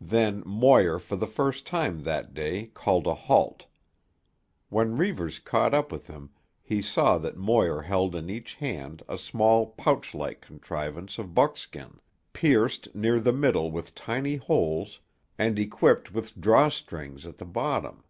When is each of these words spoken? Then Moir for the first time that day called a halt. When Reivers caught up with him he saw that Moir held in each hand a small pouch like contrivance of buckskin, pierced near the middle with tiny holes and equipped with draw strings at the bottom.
Then 0.00 0.44
Moir 0.46 1.00
for 1.00 1.16
the 1.16 1.26
first 1.26 1.66
time 1.66 2.04
that 2.04 2.32
day 2.34 2.66
called 2.66 3.04
a 3.08 3.16
halt. 3.16 3.66
When 4.68 4.96
Reivers 4.96 5.40
caught 5.40 5.74
up 5.74 5.90
with 5.90 6.06
him 6.06 6.30
he 6.62 6.80
saw 6.80 7.18
that 7.18 7.36
Moir 7.36 7.82
held 7.82 8.14
in 8.14 8.30
each 8.30 8.54
hand 8.54 9.02
a 9.08 9.18
small 9.18 9.66
pouch 9.72 10.14
like 10.14 10.40
contrivance 10.40 11.18
of 11.18 11.34
buckskin, 11.34 11.98
pierced 12.32 12.94
near 12.94 13.18
the 13.18 13.32
middle 13.32 13.72
with 13.72 13.92
tiny 13.96 14.36
holes 14.36 15.00
and 15.36 15.58
equipped 15.58 16.14
with 16.14 16.40
draw 16.40 16.68
strings 16.68 17.26
at 17.26 17.38
the 17.38 17.44
bottom. 17.44 18.04